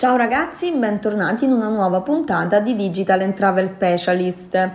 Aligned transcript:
Ciao 0.00 0.16
ragazzi, 0.16 0.72
bentornati 0.72 1.44
in 1.44 1.52
una 1.52 1.68
nuova 1.68 2.00
puntata 2.00 2.58
di 2.58 2.74
Digital 2.74 3.20
and 3.20 3.34
Travel 3.34 3.68
Specialist. 3.68 4.70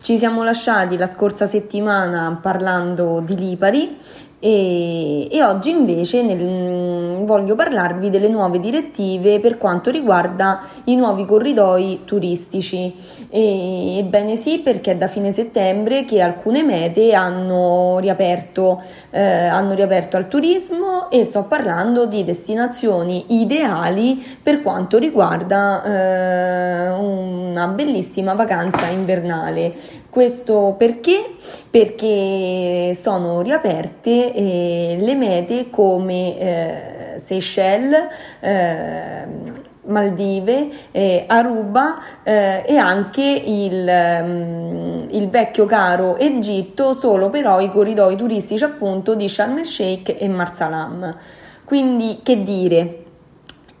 Ci 0.00 0.18
siamo 0.18 0.44
lasciati 0.44 0.96
la 0.96 1.08
scorsa 1.08 1.48
settimana 1.48 2.38
parlando 2.40 3.18
di 3.18 3.36
Lipari 3.36 3.98
e, 4.40 5.28
e, 5.32 5.42
oggi 5.42 5.70
invece 5.70 6.22
nel, 6.22 6.38
mm, 6.38 7.24
voglio 7.24 7.56
parlarvi 7.56 8.08
delle 8.08 8.28
nuove 8.28 8.60
direttive 8.60 9.40
per 9.40 9.58
quanto 9.58 9.90
riguarda 9.90 10.60
i 10.84 10.94
nuovi 10.94 11.24
corridoi 11.24 12.02
turistici. 12.04 12.94
E, 13.28 13.98
ebbene 13.98 14.36
sì, 14.36 14.60
perché 14.60 14.92
è 14.92 14.96
da 14.96 15.08
fine 15.08 15.32
settembre 15.32 16.04
che 16.04 16.20
alcune 16.20 16.62
mete 16.62 17.14
hanno 17.14 17.98
riaperto, 17.98 18.80
eh, 19.10 19.20
hanno 19.20 19.74
riaperto 19.74 20.16
al 20.16 20.28
turismo 20.28 21.10
e 21.10 21.24
sto 21.24 21.42
parlando 21.42 22.06
di 22.06 22.24
destinazioni 22.24 23.40
ideali 23.40 24.24
per 24.40 24.62
quanto 24.62 24.98
riguarda 24.98 25.82
eh, 25.82 26.88
una 26.90 27.66
bellissima 27.66 28.34
vacanza 28.34 28.86
invernale. 28.86 30.06
Questo 30.18 30.74
perché? 30.76 31.36
Perché 31.70 32.96
sono 33.00 33.40
riaperte 33.40 34.34
eh, 34.34 34.96
le 34.98 35.14
mete 35.14 35.70
come 35.70 36.36
eh, 36.36 37.20
Seychelles, 37.20 38.08
eh, 38.40 39.26
Maldive, 39.84 40.70
eh, 40.90 41.24
Aruba 41.24 42.02
eh, 42.24 42.64
e 42.66 42.76
anche 42.76 43.22
il, 43.22 43.88
um, 43.88 45.06
il, 45.08 45.28
vecchio 45.28 45.66
caro 45.66 46.16
Egitto, 46.16 46.94
solo 46.94 47.30
però 47.30 47.60
i 47.60 47.70
corridoi 47.70 48.16
turistici 48.16 48.64
appunto 48.64 49.14
di 49.14 49.28
Sharm 49.28 49.58
el 49.58 49.66
Sheikh 49.66 50.16
e 50.18 50.26
Marsalam. 50.26 51.16
Quindi 51.64 52.18
che 52.24 52.42
dire? 52.42 53.07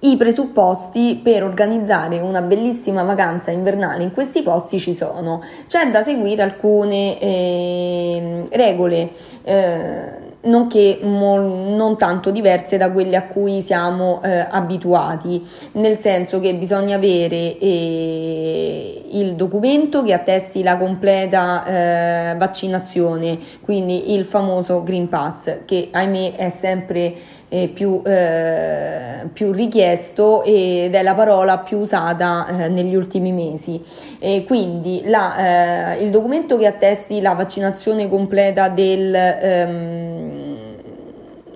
I 0.00 0.16
presupposti 0.16 1.18
per 1.20 1.42
organizzare 1.42 2.20
una 2.20 2.40
bellissima 2.40 3.02
vacanza 3.02 3.50
invernale 3.50 4.04
in 4.04 4.12
questi 4.12 4.42
posti 4.42 4.78
ci 4.78 4.94
sono. 4.94 5.42
C'è 5.66 5.90
da 5.90 6.02
seguire 6.02 6.42
alcune 6.42 7.18
eh, 7.18 8.44
regole. 8.50 9.10
Eh, 9.42 10.27
nonché 10.42 11.00
mo- 11.02 11.74
non 11.74 11.96
tanto 11.96 12.30
diverse 12.30 12.76
da 12.76 12.90
quelle 12.90 13.16
a 13.16 13.22
cui 13.24 13.60
siamo 13.62 14.22
eh, 14.22 14.46
abituati, 14.48 15.44
nel 15.72 15.98
senso 15.98 16.38
che 16.38 16.54
bisogna 16.54 16.96
avere 16.96 17.58
eh, 17.58 19.02
il 19.10 19.34
documento 19.34 20.04
che 20.04 20.12
attesti 20.12 20.62
la 20.62 20.76
completa 20.76 21.64
eh, 21.64 22.34
vaccinazione, 22.36 23.38
quindi 23.62 24.14
il 24.14 24.24
famoso 24.24 24.82
Green 24.82 25.08
Pass, 25.08 25.64
che 25.64 25.88
ahimè 25.90 26.36
è 26.36 26.50
sempre 26.50 27.14
eh, 27.48 27.68
più, 27.68 28.02
eh, 28.04 29.26
più, 29.32 29.52
richiesto 29.52 30.42
ed 30.44 30.94
è 30.94 31.02
la 31.02 31.14
parola 31.14 31.58
più 31.58 31.78
usata 31.78 32.46
eh, 32.46 32.68
negli 32.68 32.94
ultimi 32.94 33.32
mesi. 33.32 33.82
E 34.18 34.44
quindi 34.44 35.02
la, 35.06 35.96
il 35.98 36.10
documento 36.10 36.58
che 36.58 36.66
attesti 36.66 37.20
la 37.20 37.32
vaccinazione 37.32 38.08
completa 38.08 38.68
del... 38.68 39.14
Ehm, 39.14 40.07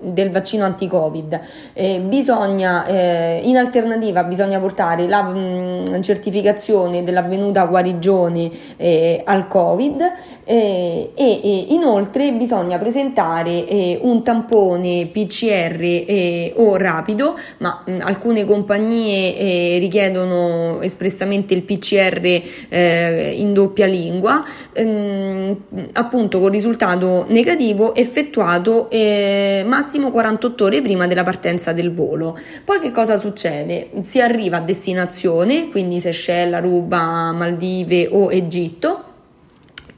del 0.03 0.31
vaccino 0.31 0.65
anti-covid. 0.65 1.41
Eh, 1.73 2.01
bisogna, 2.01 2.85
eh, 2.87 3.41
in 3.45 3.57
alternativa, 3.57 4.25
bisogna 4.25 4.59
portare 4.59 5.07
la 5.07 5.23
mh, 5.23 5.85
mm, 5.91 6.01
certificazione 6.01 7.05
dell'avvenuta 7.05 7.65
guarigione 7.65 8.51
eh, 8.77 9.23
al 9.25 9.47
covid 9.47 10.01
eh, 10.45 11.11
e, 11.15 11.67
inoltre 11.69 12.33
bisogna 12.33 12.79
presentare 12.79 13.67
eh, 13.67 13.99
un 14.03 14.23
tampone 14.23 15.07
PCR 15.07 15.79
eh, 15.81 16.53
o 16.57 16.77
rapido, 16.77 17.39
ma 17.59 17.83
mh, 17.87 17.93
mm, 17.93 18.01
alcune 18.03 18.45
compagnie 18.45 19.79
richiedono 19.79 20.81
espressamente 20.81 21.55
il 21.55 21.63
PCR 21.63 22.41
in 22.73 23.53
doppia 23.53 23.87
lingua, 23.87 24.45
ehm, 24.73 25.57
appunto 25.93 26.39
con 26.41 26.51
risultato 26.51 27.25
negativo 27.29 27.95
effettuato 27.95 28.89
massimo 28.91 29.92
massimo 29.93 30.11
48 30.11 30.65
ore 30.65 30.81
prima 30.81 31.07
della 31.07 31.23
partenza 31.23 31.73
del 31.73 31.93
volo. 31.93 32.39
Poi 32.65 32.81
che 32.81 32.91
cosa 32.91 33.19
succede? 33.19 33.91
Si 34.05 34.23
arriva 34.23 34.57
a 34.57 34.61
destinazione, 34.61 35.69
quindi 35.69 36.01
Seychelles, 36.01 36.55
Aruba, 36.55 37.33
Maldive 37.33 38.09
o 38.11 38.33
Egitto 38.33 39.05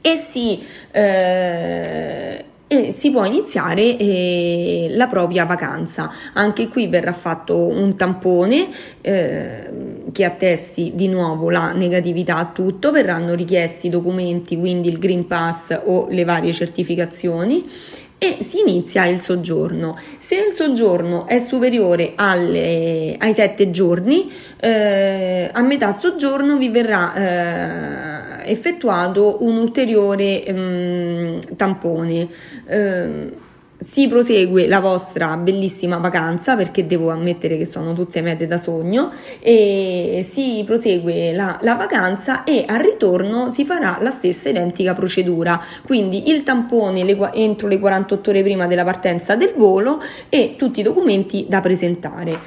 e 0.01 0.25
si, 0.27 0.61
eh, 0.91 2.45
e 2.67 2.91
si 2.91 3.09
può 3.09 3.23
iniziare 3.23 3.95
eh, 3.95 4.87
la 4.89 5.07
propria 5.07 5.45
vacanza. 5.45 6.11
Anche 6.33 6.67
qui 6.67 6.87
verrà 6.87 7.13
fatto 7.13 7.65
un 7.65 7.95
tampone 7.95 8.67
eh, 8.99 9.69
che 10.11 10.25
attesti 10.25 10.91
di 10.93 11.07
nuovo 11.07 11.49
la 11.49 11.71
negatività 11.71 12.35
a 12.35 12.47
tutto, 12.47 12.91
verranno 12.91 13.33
richiesti 13.33 13.87
i 13.87 13.89
documenti, 13.89 14.57
quindi 14.59 14.89
il 14.89 14.99
Green 14.99 15.25
Pass 15.25 15.79
o 15.85 16.07
le 16.09 16.25
varie 16.25 16.51
certificazioni 16.51 17.65
e 18.17 18.37
si 18.41 18.59
inizia 18.59 19.05
il 19.05 19.21
soggiorno. 19.21 19.99
Se 20.19 20.35
il 20.35 20.55
soggiorno 20.55 21.27
è 21.27 21.39
superiore 21.39 22.13
alle, 22.15 23.15
ai 23.19 23.33
sette 23.33 23.71
giorni, 23.71 24.31
eh, 24.59 25.49
a 25.51 25.61
metà 25.61 25.91
soggiorno 25.93 26.57
vi 26.57 26.69
verrà 26.69 27.13
eh, 27.13 28.51
effettuato 28.51 29.43
un 29.43 29.57
ulteriore 29.57 30.43
eh, 30.43 31.39
tampone. 31.55 32.27
Eh, 32.65 33.43
si 33.85 34.07
prosegue 34.07 34.67
la 34.67 34.79
vostra 34.79 35.37
bellissima 35.37 35.97
vacanza 35.97 36.55
perché 36.55 36.87
devo 36.87 37.11
ammettere 37.11 37.55
che 37.55 37.65
sono 37.65 37.93
tutte 37.93 38.19
mete 38.21 38.47
da 38.47 38.57
sogno 38.57 39.11
e 39.39 40.25
si 40.27 40.63
prosegue 40.65 41.31
la, 41.33 41.59
la, 41.61 41.75
vacanza 41.75 42.43
e 42.43 42.65
al 42.67 42.79
ritorno 42.79 43.51
si 43.51 43.63
farà 43.63 43.99
la 44.01 44.09
stessa 44.09 44.49
identica 44.49 44.95
procedura. 44.95 45.61
Quindi 45.85 46.31
il 46.31 46.41
tampone 46.41 47.03
le, 47.03 47.15
entro 47.33 47.67
le 47.67 47.77
48 47.77 48.29
ore 48.31 48.41
prima 48.41 48.65
della 48.65 48.83
partenza 48.83 49.35
del 49.35 49.53
volo 49.55 50.01
e 50.29 50.55
tutti 50.57 50.79
i 50.79 50.83
documenti 50.83 51.45
da 51.47 51.61
presentare 51.61 52.39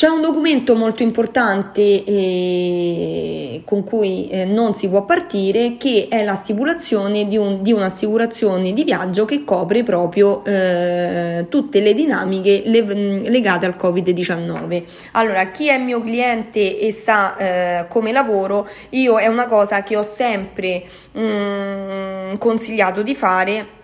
c'è 0.00 0.08
un 0.08 0.22
documento 0.22 0.74
molto 0.74 1.02
importante 1.02 1.82
eh, 1.82 3.60
con 3.66 3.84
cui 3.84 4.30
eh, 4.30 4.46
non 4.46 4.72
si 4.72 4.88
può 4.88 5.04
partire 5.04 5.76
che 5.76 6.06
è 6.08 6.24
la 6.24 6.36
stipulazione 6.36 7.28
di, 7.28 7.36
un, 7.36 7.60
di 7.60 7.70
un'assicurazione 7.70 8.72
di 8.72 8.82
viaggio 8.82 9.26
che 9.26 9.44
copre 9.44 9.82
proprio 9.82 10.42
eh, 10.46 11.44
tutte 11.50 11.80
le 11.80 11.92
dinamiche 11.92 12.62
le, 12.64 12.80
legate 13.28 13.66
al 13.66 13.76
Covid-19. 13.78 14.84
Allora, 15.12 15.50
chi 15.50 15.68
è 15.68 15.76
mio 15.76 16.00
cliente 16.00 16.78
e 16.78 16.92
sa 16.92 17.36
eh, 17.36 17.84
come 17.88 18.10
lavoro, 18.10 18.66
io 18.88 19.18
è 19.18 19.26
una 19.26 19.48
cosa 19.48 19.82
che 19.82 19.96
ho 19.96 20.06
sempre 20.10 20.82
mh, 21.12 22.38
consigliato 22.38 23.02
di 23.02 23.14
fare 23.14 23.79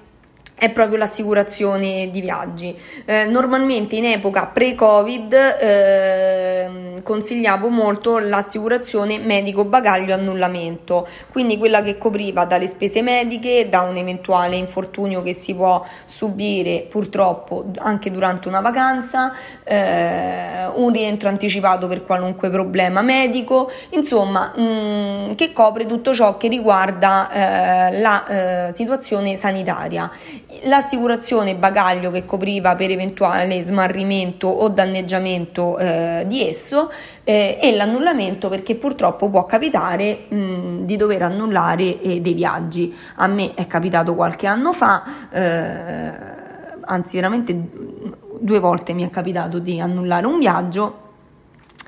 è 0.58 0.70
proprio 0.70 0.96
l'assicurazione 0.96 2.08
di 2.10 2.20
viaggi. 2.22 2.74
Eh, 3.04 3.26
normalmente 3.26 3.96
in 3.96 4.06
epoca 4.06 4.46
pre-Covid 4.46 5.32
eh, 5.34 7.00
consigliavo 7.02 7.68
molto 7.68 8.18
l'assicurazione 8.18 9.18
medico 9.18 9.64
bagaglio 9.64 10.14
annullamento, 10.14 11.06
quindi 11.30 11.58
quella 11.58 11.82
che 11.82 11.98
copriva 11.98 12.46
dalle 12.46 12.68
spese 12.68 13.02
mediche, 13.02 13.68
da 13.68 13.82
un 13.82 13.96
eventuale 13.96 14.56
infortunio 14.56 15.22
che 15.22 15.34
si 15.34 15.54
può 15.54 15.84
subire 16.06 16.86
purtroppo 16.88 17.66
anche 17.76 18.10
durante 18.10 18.48
una 18.48 18.60
vacanza, 18.60 19.34
eh, 19.62 20.66
un 20.74 20.91
rientro 20.91 21.28
anticipato 21.28 21.86
per 21.86 22.04
qualunque 22.06 22.48
problema 22.48 23.02
medico, 23.02 23.70
insomma, 23.91 24.52
mh, 24.56 24.62
mm, 24.62 25.34
che 25.34 25.52
copre 25.52 25.84
tutto 25.84 26.14
ciò 26.14 26.38
che 26.38 26.48
riguarda 26.48 27.91
eh, 27.91 28.00
la 28.00 28.68
eh, 28.68 28.72
situazione 28.72 29.36
sanitaria 29.36 30.10
l'assicurazione 30.64 31.54
bagaglio 31.54 32.10
che 32.10 32.24
copriva 32.24 32.74
per 32.74 32.91
eventuale 32.91 33.62
smarrimento 33.62 34.48
o 34.48 34.68
danneggiamento 34.68 35.78
eh, 35.78 36.24
di 36.26 36.47
esso 36.47 36.91
eh, 37.24 37.58
e 37.60 37.74
l'annullamento 37.74 38.48
perché 38.48 38.74
purtroppo 38.74 39.28
può 39.28 39.47
capitare 39.47 40.26
mh, 40.28 40.84
di 40.84 40.97
dover 40.97 41.22
annullare 41.22 42.00
eh, 42.00 42.20
dei 42.20 42.34
viaggi. 42.34 42.94
A 43.16 43.26
me 43.26 43.54
è 43.54 43.66
capitato 43.66 44.14
qualche 44.14 44.47
anno 44.47 44.72
fa, 44.72 45.28
eh, 45.30 46.12
anzi 46.80 47.16
veramente 47.16 47.54
due 48.38 48.59
volte 48.59 48.92
mi 48.92 49.04
è 49.04 49.10
capitato 49.10 49.59
di 49.59 49.80
annullare 49.80 50.26
un 50.26 50.38
viaggio 50.38 51.04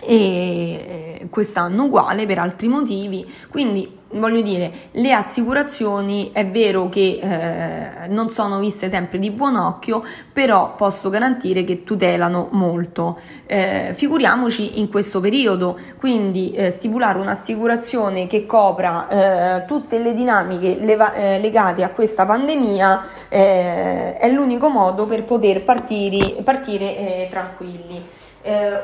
e 0.00 1.26
quest'anno 1.30 1.84
uguale 1.84 2.24
per 2.26 2.38
altri 2.38 2.68
motivi, 2.68 3.26
quindi 3.50 3.97
voglio 4.10 4.40
dire, 4.40 4.72
le 4.92 5.12
assicurazioni 5.12 6.30
è 6.32 6.46
vero 6.46 6.88
che 6.88 7.18
eh, 7.20 8.08
non 8.08 8.30
sono 8.30 8.58
viste 8.58 8.88
sempre 8.88 9.18
di 9.18 9.30
buon 9.30 9.56
occhio, 9.56 10.02
però 10.32 10.74
posso 10.76 11.10
garantire 11.10 11.64
che 11.64 11.84
tutelano 11.84 12.48
molto. 12.52 13.18
Eh, 13.46 13.92
figuriamoci 13.94 14.80
in 14.80 14.88
questo 14.88 15.20
periodo, 15.20 15.78
quindi 15.98 16.52
eh, 16.52 16.70
stipulare 16.70 17.18
un'assicurazione 17.18 18.26
che 18.26 18.46
copra 18.46 19.08
eh, 19.08 19.64
tutte 19.66 19.98
le 19.98 20.14
dinamiche 20.14 20.76
leva- 20.80 21.12
eh, 21.12 21.38
legate 21.38 21.82
a 21.82 21.90
questa 21.90 22.24
pandemia 22.24 23.04
eh, 23.28 24.16
è 24.16 24.28
l'unico 24.30 24.68
modo 24.68 25.06
per 25.06 25.24
poter 25.24 25.62
partire, 25.64 26.42
partire 26.42 27.26
tranquilli. 27.30 28.06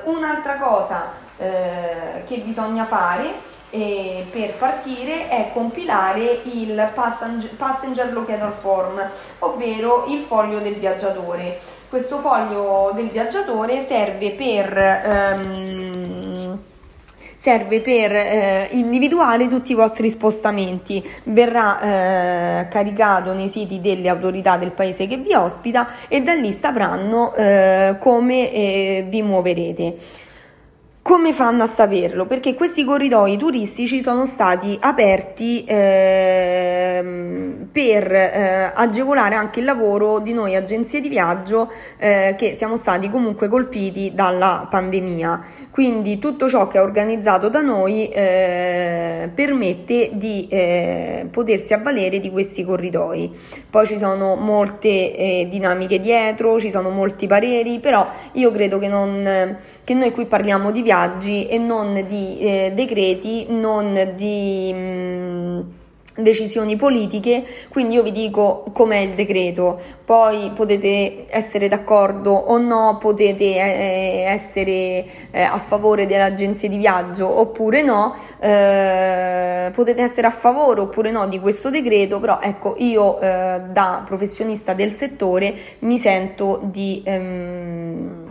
un'altra 0.04 0.56
cosa 0.56 1.22
che 1.36 2.42
bisogna 2.44 2.84
fare 2.84 3.54
eh, 3.74 4.24
per 4.30 4.54
partire 4.54 5.28
è 5.28 5.50
compilare 5.52 6.42
il 6.44 6.92
passenger, 7.56 8.12
locator 8.12 8.52
form, 8.60 9.02
ovvero 9.40 10.06
il 10.08 10.24
foglio 10.28 10.60
del 10.60 10.74
viaggiatore. 10.74 11.58
Questo 11.88 12.20
foglio 12.20 12.92
del 12.94 13.08
viaggiatore 13.08 13.84
serve 13.84 14.30
per 14.30 14.76
ehm, 14.76 16.58
serve 17.44 17.82
per 17.82 18.10
eh, 18.14 18.68
individuare 18.70 19.48
tutti 19.48 19.72
i 19.72 19.74
vostri 19.74 20.08
spostamenti. 20.08 21.06
Verrà 21.24 21.80
eh, 21.80 22.68
caricato 22.68 23.34
nei 23.34 23.50
siti 23.50 23.82
delle 23.82 24.08
autorità 24.08 24.56
del 24.56 24.70
paese 24.70 25.06
che 25.06 25.18
vi 25.18 25.34
ospita 25.34 25.88
e 26.08 26.22
da 26.22 26.32
lì 26.32 26.52
sapranno 26.52 27.34
eh, 27.34 27.96
come 27.98 28.50
eh, 28.50 29.04
vi 29.10 29.20
muoverete. 29.20 30.22
Come 31.04 31.34
fanno 31.34 31.64
a 31.64 31.66
saperlo? 31.66 32.24
Perché 32.24 32.54
questi 32.54 32.82
corridoi 32.82 33.36
turistici 33.36 34.02
sono 34.02 34.24
stati 34.24 34.78
aperti 34.80 35.62
eh, 35.66 37.04
per 37.70 38.10
eh, 38.10 38.72
agevolare 38.74 39.34
anche 39.34 39.58
il 39.58 39.66
lavoro 39.66 40.18
di 40.20 40.32
noi 40.32 40.56
agenzie 40.56 41.02
di 41.02 41.10
viaggio 41.10 41.70
eh, 41.98 42.34
che 42.38 42.54
siamo 42.56 42.78
stati 42.78 43.10
comunque 43.10 43.48
colpiti 43.48 44.12
dalla 44.14 44.66
pandemia. 44.70 45.44
Quindi 45.68 46.18
tutto 46.18 46.48
ciò 46.48 46.68
che 46.68 46.78
è 46.78 46.80
organizzato 46.80 47.50
da 47.50 47.60
noi 47.60 48.08
eh, 48.08 49.28
permette 49.34 50.08
di 50.14 50.48
eh, 50.48 51.26
potersi 51.30 51.74
avvalere 51.74 52.18
di 52.18 52.30
questi 52.30 52.64
corridoi. 52.64 53.30
Poi 53.68 53.86
ci 53.86 53.98
sono 53.98 54.36
molte 54.36 54.88
eh, 54.88 55.48
dinamiche 55.50 56.00
dietro, 56.00 56.58
ci 56.58 56.70
sono 56.70 56.88
molti 56.88 57.26
pareri, 57.26 57.78
però 57.78 58.08
io 58.32 58.50
credo 58.50 58.78
che, 58.78 58.88
non, 58.88 59.58
che 59.84 59.92
noi 59.92 60.10
qui 60.10 60.24
parliamo 60.24 60.70
di 60.70 60.80
viaggio 60.80 60.92
viaggi 60.94 61.48
e 61.48 61.58
non 61.58 62.04
di 62.06 62.38
eh, 62.38 62.72
decreti, 62.72 63.46
non 63.48 64.12
di 64.14 64.72
mh, 64.72 64.76
mm, 64.76 65.60
decisioni 66.16 66.76
politiche, 66.76 67.44
quindi 67.68 67.96
io 67.96 68.04
vi 68.04 68.12
dico 68.12 68.66
com'è 68.72 68.98
il 68.98 69.14
decreto, 69.14 69.80
poi 70.04 70.52
potete 70.54 71.26
essere 71.28 71.66
d'accordo 71.66 72.30
o 72.30 72.56
no, 72.58 72.98
potete 73.00 73.44
eh, 73.44 74.22
essere 74.24 75.04
eh, 75.32 75.42
a 75.42 75.58
favore 75.58 76.06
delle 76.06 76.22
agenzie 76.22 76.68
di 76.68 76.76
viaggio 76.76 77.40
oppure 77.40 77.82
no, 77.82 78.14
eh, 78.38 79.72
potete 79.74 80.02
essere 80.02 80.28
a 80.28 80.30
favore 80.30 80.82
oppure 80.82 81.10
no 81.10 81.26
di 81.26 81.40
questo 81.40 81.70
decreto, 81.70 82.20
però 82.20 82.38
ecco 82.40 82.76
io 82.78 83.18
eh, 83.20 83.62
da 83.68 84.02
professionista 84.06 84.74
del 84.74 84.94
settore 84.94 85.54
mi 85.80 85.98
sento 85.98 86.60
di... 86.62 87.02
Ehm, 87.04 88.23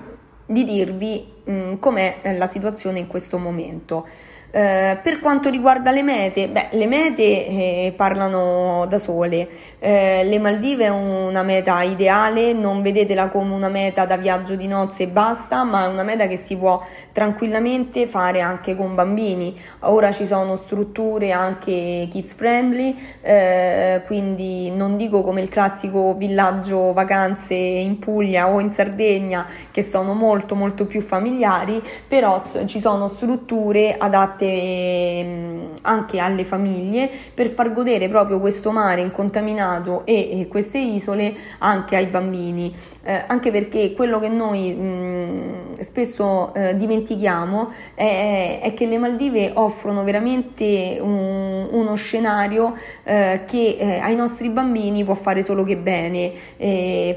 di 0.54 0.64
dirvi 0.64 1.26
mh, 1.44 1.80
com'è 1.80 2.20
eh, 2.22 2.38
la 2.38 2.50
situazione 2.50 3.00
in 3.00 3.08
questo 3.08 3.38
momento. 3.38 4.08
Eh, 4.56 5.00
per 5.02 5.20
quanto 5.20 5.50
riguarda 5.50 5.90
le 5.90 6.04
mete, 6.04 6.48
beh, 6.48 6.68
le 6.74 6.86
mete 6.86 7.24
eh, 7.24 7.94
parlano 7.96 8.86
da 8.88 9.00
sole. 9.00 9.48
Eh, 9.80 10.24
le 10.24 10.38
Maldive 10.38 10.86
è 10.86 10.90
una 10.90 11.42
meta 11.42 11.82
ideale, 11.82 12.54
non 12.54 12.84
vedetela 12.84 13.30
come 13.30 13.52
una 13.52 13.68
meta 13.68 14.06
da 14.06 14.16
viaggio 14.16 14.54
di 14.54 14.68
nozze 14.68 15.04
e 15.04 15.08
basta, 15.08 15.64
ma 15.64 15.86
è 15.86 15.88
una 15.88 16.04
meta 16.04 16.28
che 16.28 16.38
si 16.38 16.56
può 16.56 16.84
tranquillamente 17.12 18.06
fare 18.06 18.42
anche 18.42 18.76
con 18.76 18.94
bambini. 18.94 19.60
Ora 19.80 20.12
ci 20.12 20.28
sono 20.28 20.56
strutture 20.56 21.32
anche 21.32 22.08
kids 22.12 22.36
friendly, 22.36 22.96
eh, 23.22 24.04
quindi 24.06 24.70
non 24.70 24.98
dico 24.98 25.24
come 25.24 25.42
il 25.42 25.50
classico 25.50 26.14
villaggio 26.14 26.94
vacanze 26.94 27.56
in 27.56 27.98
Puglia 27.98 28.48
o 28.52 28.60
in 28.60 28.70
Sardegna 28.70 29.48
che 29.72 29.82
sono 29.82 30.14
molto 30.14 30.54
molto 30.54 30.86
più 30.86 31.02
familiari, 31.02 31.82
però 32.08 32.40
ci 32.66 32.80
sono 32.80 33.08
strutture 33.08 33.96
adatte 33.98 34.42
adatte 34.44 35.72
anche 35.82 36.20
alle 36.20 36.46
famiglie 36.46 37.10
per 37.34 37.50
far 37.50 37.74
godere 37.74 38.08
proprio 38.08 38.40
questo 38.40 38.72
mare 38.72 39.02
incontaminato 39.02 40.06
e, 40.06 40.48
queste 40.50 40.78
isole 40.78 41.36
anche 41.60 41.96
ai 41.96 42.06
bambini, 42.08 42.74
eh, 43.04 43.24
anche 43.28 43.52
perché 43.52 43.94
quello 43.94 44.20
che 44.20 44.30
noi 44.30 44.72
mh, 44.72 45.63
spesso 45.82 46.54
eh, 46.54 46.76
dimentichiamo 46.78 47.72
è, 47.96 48.60
è, 48.62 48.74
che 48.74 48.86
le 48.86 48.98
Maldive 48.98 49.52
offrono 49.54 50.04
veramente 50.04 50.98
un, 51.02 51.68
uno 51.72 51.96
scenario 51.96 52.76
eh, 53.04 53.42
che 53.46 53.78
eh, 53.80 54.00
ai 54.00 54.16
nostri 54.16 54.50
bambini 54.50 55.04
può 55.04 55.14
fare 55.14 55.44
solo 55.44 55.64
che 55.64 55.78
bene. 55.78 56.32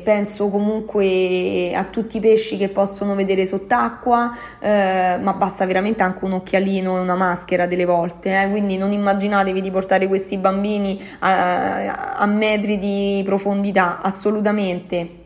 penso 0.03 0.49
comunque 0.49 1.75
a 1.75 1.85
tutti 1.85 2.17
i 2.19 2.21
pesci 2.21 2.57
che 2.57 2.69
possono 2.69 3.15
vedere 3.15 3.47
sott'acqua, 3.47 4.37
eh, 4.61 5.19
ma 5.21 5.33
basta 5.33 5.65
veramente 5.67 6.03
anche 6.03 6.25
un 6.25 6.33
occhialino 6.33 6.97
e 6.97 7.01
una 7.01 7.15
maschera 7.15 7.67
delle 7.67 7.85
volte, 7.85 8.43
eh? 8.43 8.51
quindi 8.51 8.77
non 8.77 8.93
immaginatevi 8.93 9.61
di 9.61 9.71
portare 9.71 10.07
questi 10.07 10.37
bambini 10.37 11.01
a, 11.21 12.17
a 12.17 12.27
metri 12.27 12.79
di 12.79 13.23
profondità, 13.25 14.01
assolutamente. 14.01 15.26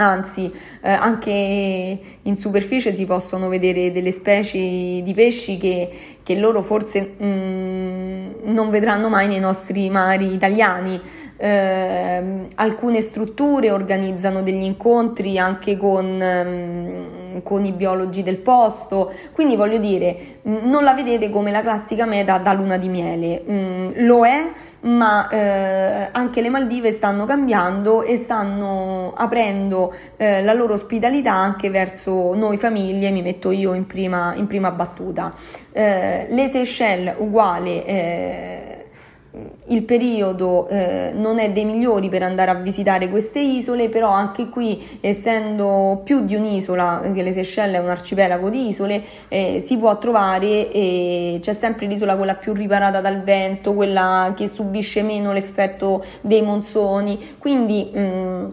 Anzi, 0.00 0.52
eh, 0.80 0.92
anche 0.92 1.98
in 2.22 2.36
superficie 2.36 2.94
si 2.94 3.04
possono 3.04 3.48
vedere 3.48 3.90
delle 3.90 4.12
specie 4.12 4.56
di 4.58 5.12
pesci 5.12 5.58
che, 5.58 5.90
che 6.22 6.36
loro 6.36 6.62
forse 6.62 7.16
mm, 7.20 8.30
non 8.44 8.70
vedranno 8.70 9.08
mai 9.08 9.26
nei 9.26 9.40
nostri 9.40 9.90
mari 9.90 10.32
italiani. 10.32 11.00
Eh, 11.36 12.22
alcune 12.54 13.00
strutture 13.00 13.72
organizzano 13.72 14.42
degli 14.42 14.62
incontri 14.62 15.36
anche 15.36 15.76
con, 15.76 16.22
ehm, 16.22 17.17
con, 17.42 17.64
i 17.64 17.72
biologi 17.72 18.22
del 18.22 18.36
posto, 18.36 19.12
quindi 19.32 19.56
voglio 19.56 19.78
dire, 19.78 20.40
non 20.42 20.84
la 20.84 20.94
vedete 20.94 21.30
come 21.30 21.50
la 21.50 21.60
classica 21.60 22.06
meta 22.06 22.38
da 22.38 22.52
luna 22.52 22.76
di 22.76 22.88
miele, 22.88 23.42
mm, 23.48 23.90
lo 24.06 24.24
è, 24.24 24.50
ma 24.80 25.28
eh, 25.28 26.08
anche 26.12 26.40
le 26.40 26.48
Maldive 26.50 26.92
stanno 26.92 27.24
cambiando 27.24 28.02
e 28.02 28.18
stanno 28.22 29.12
aprendo 29.16 29.94
eh, 30.16 30.42
la 30.42 30.52
loro 30.52 30.74
ospitalità 30.74 31.32
anche 31.32 31.70
verso 31.70 32.34
noi 32.34 32.56
famiglie, 32.56 33.10
mi 33.10 33.22
metto 33.22 33.50
io 33.50 33.74
in 33.74 33.86
prima, 33.86 34.34
in 34.36 34.46
prima 34.46 34.70
battuta. 34.70 35.32
Eh, 35.72 36.26
le 36.28 36.50
Seychelles 36.50 37.14
uguale 37.18 37.84
eh, 37.84 38.67
il 39.66 39.82
periodo 39.82 40.68
eh, 40.68 41.12
non 41.14 41.38
è 41.38 41.50
dei 41.50 41.64
migliori 41.64 42.08
per 42.08 42.22
andare 42.22 42.50
a 42.50 42.54
visitare 42.54 43.08
queste 43.08 43.40
isole, 43.40 43.88
però 43.88 44.10
anche 44.10 44.48
qui, 44.48 44.98
essendo 45.00 46.00
più 46.04 46.24
di 46.24 46.34
un'isola, 46.34 47.02
che 47.14 47.22
le 47.22 47.32
Seychelles 47.32 47.80
è 47.80 47.82
un 47.82 47.88
arcipelago 47.88 48.48
di 48.48 48.68
isole, 48.68 49.02
eh, 49.28 49.62
si 49.64 49.76
può 49.76 49.96
trovare, 49.98 50.70
eh, 50.70 51.38
c'è 51.40 51.54
sempre 51.54 51.86
l'isola 51.86 52.16
quella 52.16 52.34
più 52.34 52.52
riparata 52.52 53.00
dal 53.00 53.22
vento, 53.22 53.74
quella 53.74 54.32
che 54.36 54.48
subisce 54.48 55.02
meno 55.02 55.32
l'effetto 55.32 56.04
dei 56.20 56.42
monsoni, 56.42 57.36
quindi 57.38 57.90
mh, 57.92 58.00
mm, 58.00 58.46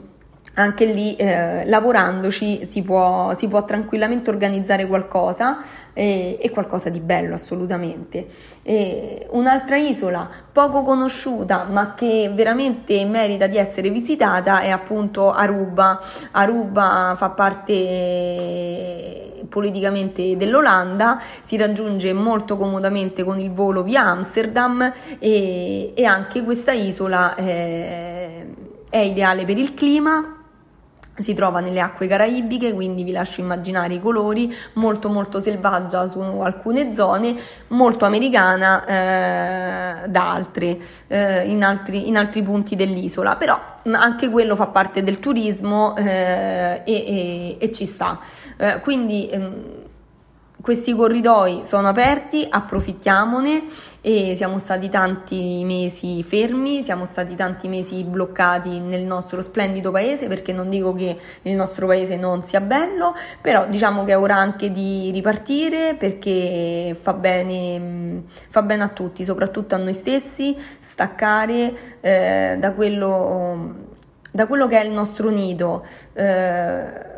anche 0.55 0.85
lì 0.85 1.15
eh, 1.15 1.65
lavorandoci 1.65 2.65
si 2.65 2.81
può, 2.81 3.33
si 3.35 3.47
può, 3.47 3.65
tranquillamente 3.65 4.29
organizzare 4.29 4.85
qualcosa 4.87 5.63
eh, 5.93 6.37
e 6.41 6.49
qualcosa 6.49 6.89
di 6.89 6.99
bello 6.99 7.33
assolutamente. 7.33 8.27
E 8.63 9.27
un'altra 9.31 9.77
isola 9.77 10.29
poco 10.51 10.83
conosciuta 10.83 11.65
ma 11.69 11.93
che 11.93 12.31
veramente 12.33 13.03
merita 13.05 13.47
di 13.47 13.57
essere 13.57 13.89
visitata 13.89 14.61
è 14.61 14.69
appunto 14.69 15.31
Aruba. 15.31 16.01
Aruba 16.31 17.15
fa 17.17 17.29
parte 17.29 17.83
politicamente 19.49 20.35
dell'Olanda, 20.37 21.21
si 21.43 21.55
raggiunge 21.57 22.11
molto 22.13 22.57
comodamente 22.57 23.23
con 23.23 23.39
il 23.39 23.51
volo 23.51 23.83
via 23.83 24.03
Amsterdam 24.05 24.93
e, 25.19 25.93
e 25.93 26.05
anche 26.05 26.43
questa 26.43 26.71
isola 26.71 27.35
eh, 27.35 28.45
è 28.89 28.97
ideale 28.97 29.45
per 29.45 29.57
il 29.57 29.73
clima 29.73 30.34
si 31.17 31.33
trova 31.33 31.59
nelle 31.59 31.79
acque 31.79 32.07
caraibiche, 32.07 32.73
quindi 32.73 33.03
vi 33.03 33.11
lascio 33.11 33.41
immaginare 33.41 33.93
i 33.93 34.01
colori, 34.01 34.53
molto 34.73 35.09
molto 35.09 35.39
selvaggia 35.39 36.07
su 36.07 36.19
alcune 36.19 36.93
zone, 36.93 37.35
molto 37.69 38.05
americana 38.05 38.85
eh, 38.85 40.07
da 40.09 40.31
altre, 40.31 40.77
eh, 41.07 41.47
in, 41.49 41.63
altri, 41.63 42.07
in, 42.07 42.17
altri, 42.17 42.41
punti 42.43 42.75
dell'isola, 42.75 43.35
però 43.35 43.59
anche 43.83 44.29
quello 44.29 44.55
fa 44.55 44.67
parte 44.67 45.03
del 45.03 45.19
turismo 45.19 45.95
eh, 45.95 46.81
e, 46.83 46.93
e, 46.93 47.57
e, 47.59 47.71
ci 47.71 47.85
sta. 47.85 48.19
Eh, 48.57 48.79
quindi 48.81 49.29
ehm, 49.29 49.63
questi 50.61 50.95
corridoi 50.95 51.61
sono 51.63 51.87
aperti, 51.87 52.47
approfittiamone 52.49 53.65
e 54.07 54.35
siamo 54.35 54.59
stati 54.59 54.87
tanti 54.87 55.63
mesi 55.63 56.21
fermi, 56.21 56.83
siamo 56.83 57.05
stati 57.05 57.35
tanti 57.35 57.67
mesi 57.67 58.03
bloccati 58.03 58.79
nel 58.79 59.01
nostro 59.01 59.41
splendido 59.41 59.89
paese 59.89 60.27
perché 60.27 60.53
non 60.53 60.69
dico 60.69 60.93
che 60.93 61.17
il 61.41 61.55
nostro 61.55 61.87
paese 61.87 62.15
non 62.15 62.43
sia 62.43 62.61
bello, 62.61 63.15
però 63.41 63.65
diciamo 63.65 64.03
che 64.05 64.11
è 64.11 64.17
ora 64.19 64.35
anche 64.35 64.71
di 64.71 65.09
ripartire 65.09 65.95
perché 65.95 66.95
fa 67.01 67.13
bene, 67.13 68.25
fa 68.49 68.61
bene 68.61 68.83
a 68.83 68.89
tutti, 68.89 69.25
soprattutto 69.25 69.73
a 69.73 69.79
noi 69.79 69.95
stessi, 69.95 70.55
staccare 70.77 71.97
eh, 71.99 72.57
da, 72.59 72.73
quello, 72.73 73.73
da 74.29 74.45
quello 74.45 74.67
che 74.67 74.81
è 74.81 74.85
il 74.85 74.91
nostro 74.91 75.31
nido. 75.31 75.83
Eh, 76.13 77.14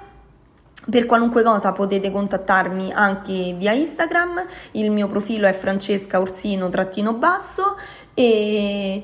per 0.89 1.05
qualunque 1.05 1.43
cosa 1.43 1.71
potete 1.71 2.11
contattarmi 2.11 2.91
anche 2.93 3.55
via 3.57 3.71
Instagram, 3.71 4.45
il 4.71 4.91
mio 4.91 5.07
profilo 5.07 5.47
è 5.47 5.53
Francesca 5.53 6.19
Orsino-basso 6.19 7.77
e 8.13 9.03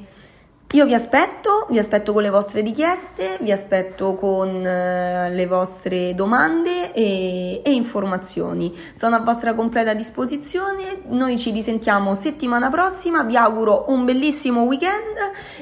io 0.71 0.85
vi 0.85 0.93
aspetto, 0.93 1.67
vi 1.69 1.77
aspetto 1.79 2.11
con 2.11 2.21
le 2.21 2.29
vostre 2.29 2.59
richieste, 2.59 3.37
vi 3.39 3.51
aspetto 3.51 4.15
con 4.15 4.65
eh, 4.65 5.29
le 5.29 5.47
vostre 5.47 6.13
domande 6.15 6.91
e, 6.91 7.61
e, 7.63 7.71
informazioni. 7.71 8.75
Sono 8.95 9.15
a 9.15 9.19
vostra 9.19 9.53
completa 9.53 9.93
disposizione, 9.93 11.03
noi 11.07 11.37
ci 11.37 11.51
risentiamo 11.51 12.15
settimana 12.15 12.69
prossima, 12.69 13.23
vi 13.23 13.37
auguro 13.37 13.85
un 13.87 14.03
bellissimo 14.03 14.63
weekend 14.63 15.15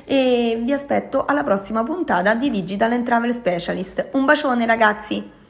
e 0.05 0.59
vi 0.63 0.71
aspetto 0.71 1.25
alla 1.25 1.43
prossima 1.43 1.83
puntata 1.83 2.33
di 2.33 2.49
Digital 2.49 2.93
and 2.93 3.05
Travel 3.05 3.33
Specialist. 3.33 4.09
Un 4.13 4.25
bacione 4.25 4.65
ragazzi! 4.65 5.41